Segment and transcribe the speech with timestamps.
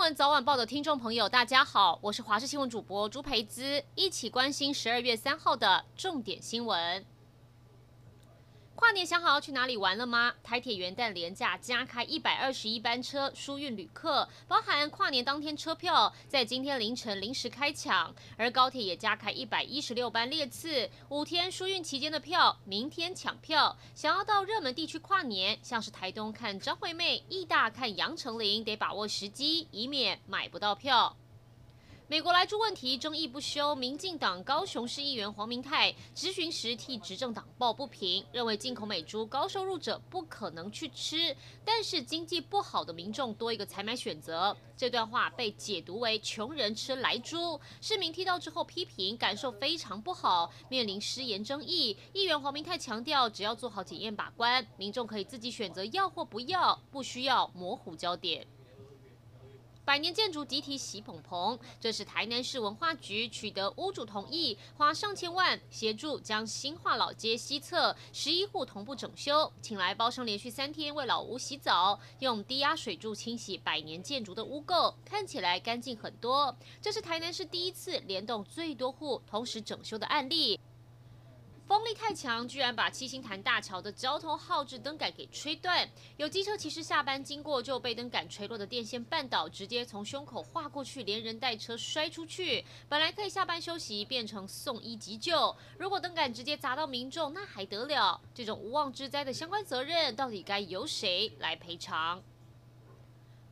[0.00, 7.04] 闻早晚报的听众朋友，大家好，我是华视新闻主播朱培姿，一起关心十二月三号的重点新闻。
[8.80, 10.32] 跨年想好要去哪里玩了吗？
[10.42, 18.12] 台铁元旦连假加开一百二十一班车疏运旅客，包含跨年当天车票，在今天凌晨临时开抢。
[18.38, 23.76] 而高铁也加开一百一十六班列次，五天疏运期间的票，明天抢票。
[23.94, 31.14] 想要到热门地区跨年，像是台东看张惠妹，义大看杨丞琳，得把握时机，以免买不到票。
[32.10, 44.56] 美国莱猪问题争议不休，民进党高雄市议员黄明泰质询时替执政党抱不平，认为进口美猪高收入者不可能去吃，但是经济不好的民众多一个采买选择。
[44.76, 51.96] 这段话被解读为穷人吃莱猪，市民听到之后批评，感受非常不好，面临失言争议。
[52.12, 58.44] 议员黄明泰强调，只要做好检验把关，民众可以自己选择要或不要，不需要模糊焦点。
[59.84, 76.56] 百年建筑集体洗棚棚，这是台南市文化局取得屋主同意，花上千万协助将新化老街西侧十一户同步整修，请来包商连续三天为老屋洗澡，用低压水柱清洗百年建筑的污垢，看起来干净很多。
[76.80, 80.60] 这是台南市第一次联动最多户同时整修的案例。
[81.70, 85.88] 风力太强，居然把七星潭大桥的交通号志灯杆给吹断。
[86.16, 92.64] 有机车骑士下班经过，就被灯杆吹落的电线绊倒，直接从胸口划过去，连人带车摔出去。
[92.88, 95.54] 本来可以下班休息，变成送医急救。
[95.78, 98.20] 如果灯杆直接砸到民众，那还得了？
[98.34, 102.20] 这种无妄之灾的相关责任，到底该由谁来赔偿？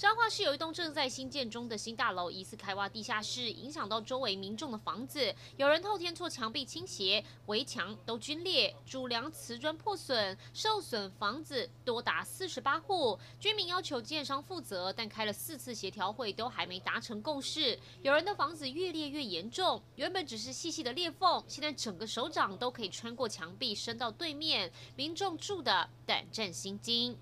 [0.00, 5.34] 彰化市有一栋正在兴建中的新大楼，疑似开挖地下室，影响到周围民众的房子。
[5.58, 13.18] 有人透天厝墙壁倾斜，围墙都龟裂，主梁瓷砖破损，受损房子多达四十八户。
[13.38, 17.78] 居民要求建商负责，但开了四次协调会都还没达成共识。
[18.00, 27.18] 有人的房子越裂越严重，原本只是细细的裂缝，现在整个手掌都可以穿过墙壁伸到对面，民众住的胆战心惊。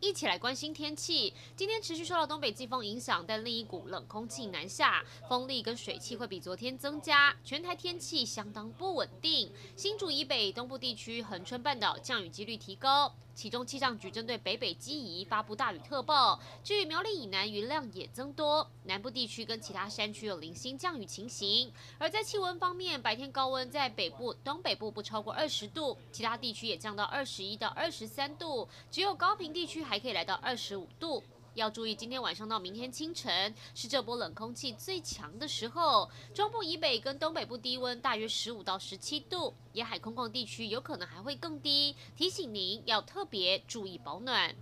[0.00, 1.34] 一起来关心天气。
[1.56, 9.50] 今天持续受到东北季风影响，但另一股冷空气南下，风力跟水汽会比昨天增加，全台天气相当不稳定。
[9.76, 13.12] 新竹以北、东部地区、恒春半岛降雨几率提高。
[13.38, 21.72] 其中气象局针对北北基宜发布大雨特报，至于苗栗以南云量也增多，南部地区跟其他山区有零星降雨情形。
[21.98, 31.22] 而在气温方面，白天高温在北部、东北部不超过二十度，其他地区也降到二十一到二十三度，只有高屏地区还可以来到二十五度。
[31.54, 36.08] 要注意，今天晚上到明天清晨是这波冷空气最强的时候。
[36.32, 41.94] 中部以北跟东北部低温大约十五到十七度，沿海空旷地区有可能还会更低。
[42.16, 44.54] 提醒您要特别注意保暖。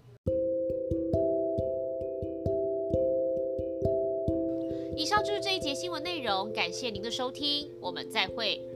[4.97, 8.76] 以上就是这一节新闻内容，感谢您的收听，我们再会。